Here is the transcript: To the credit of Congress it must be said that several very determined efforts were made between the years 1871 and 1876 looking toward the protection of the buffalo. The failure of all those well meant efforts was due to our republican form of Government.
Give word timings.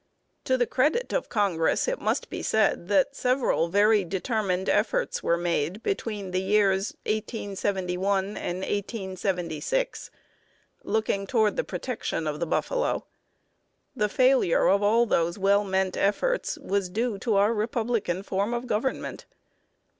To 0.45 0.57
the 0.57 0.65
credit 0.65 1.13
of 1.13 1.29
Congress 1.29 1.87
it 1.87 2.01
must 2.01 2.31
be 2.31 2.41
said 2.41 2.87
that 2.87 3.15
several 3.15 3.67
very 3.67 4.03
determined 4.03 4.67
efforts 4.67 5.21
were 5.21 5.37
made 5.37 5.83
between 5.83 6.31
the 6.31 6.41
years 6.41 6.95
1871 7.05 8.29
and 8.35 8.61
1876 8.61 10.09
looking 10.83 11.27
toward 11.27 11.55
the 11.55 11.63
protection 11.63 12.25
of 12.25 12.39
the 12.39 12.47
buffalo. 12.47 13.05
The 13.95 14.09
failure 14.09 14.67
of 14.69 14.81
all 14.81 15.05
those 15.05 15.37
well 15.37 15.63
meant 15.63 15.95
efforts 15.95 16.57
was 16.57 16.89
due 16.89 17.19
to 17.19 17.35
our 17.35 17.53
republican 17.53 18.23
form 18.23 18.55
of 18.55 18.65
Government. 18.65 19.27